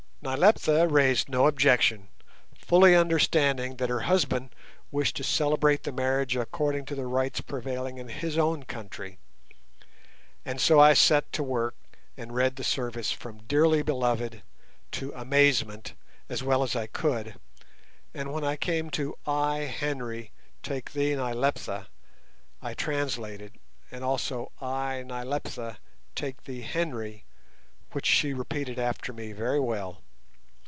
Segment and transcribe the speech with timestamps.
[0.23, 2.07] Nyleptha raised no objection,
[2.55, 4.53] fully understanding that her husband
[4.91, 9.17] wished to celebrate the marriage according to the rites prevailing in his own country,
[10.45, 11.73] and so I set to work
[12.15, 14.43] and read the service, from "Dearly beloved"
[14.91, 15.95] to "amazement",
[16.29, 17.39] as well as I could;
[18.13, 20.31] and when I came to "I, Henry,
[20.61, 21.87] take thee, Nyleptha,"
[22.61, 23.57] I translated,
[23.89, 25.79] and also "I, Nyleptha,
[26.13, 27.25] take thee, Henry,"
[27.93, 30.03] which she repeated after me very well.